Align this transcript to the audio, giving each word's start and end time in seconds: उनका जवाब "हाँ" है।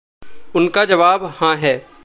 उनका 0.55 0.85
जवाब 0.85 1.33
"हाँ" 1.37 1.55
है। 1.55 1.91